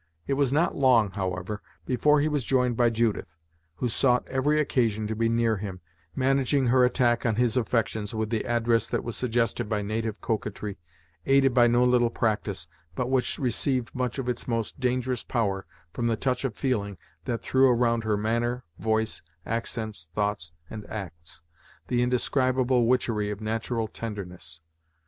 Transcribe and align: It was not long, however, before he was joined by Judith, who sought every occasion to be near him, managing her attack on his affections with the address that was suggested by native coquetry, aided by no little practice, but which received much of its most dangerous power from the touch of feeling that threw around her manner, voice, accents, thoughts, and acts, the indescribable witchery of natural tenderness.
It 0.25 0.33
was 0.33 0.51
not 0.51 0.73
long, 0.75 1.11
however, 1.11 1.61
before 1.85 2.21
he 2.21 2.27
was 2.27 2.43
joined 2.43 2.75
by 2.75 2.89
Judith, 2.89 3.35
who 3.75 3.87
sought 3.87 4.27
every 4.27 4.59
occasion 4.59 5.05
to 5.05 5.15
be 5.15 5.29
near 5.29 5.57
him, 5.57 5.79
managing 6.15 6.65
her 6.69 6.83
attack 6.83 7.23
on 7.23 7.35
his 7.35 7.55
affections 7.55 8.11
with 8.11 8.31
the 8.31 8.43
address 8.45 8.87
that 8.87 9.03
was 9.03 9.15
suggested 9.15 9.69
by 9.69 9.83
native 9.83 10.19
coquetry, 10.19 10.79
aided 11.27 11.53
by 11.53 11.67
no 11.67 11.83
little 11.85 12.09
practice, 12.09 12.67
but 12.95 13.11
which 13.11 13.37
received 13.37 13.93
much 13.93 14.17
of 14.17 14.27
its 14.27 14.47
most 14.47 14.79
dangerous 14.79 15.21
power 15.21 15.67
from 15.93 16.07
the 16.07 16.17
touch 16.17 16.43
of 16.45 16.55
feeling 16.55 16.97
that 17.25 17.43
threw 17.43 17.69
around 17.69 18.03
her 18.03 18.17
manner, 18.17 18.63
voice, 18.79 19.21
accents, 19.45 20.09
thoughts, 20.15 20.51
and 20.67 20.83
acts, 20.89 21.43
the 21.89 22.01
indescribable 22.01 22.87
witchery 22.87 23.29
of 23.29 23.39
natural 23.39 23.87
tenderness. 23.87 24.61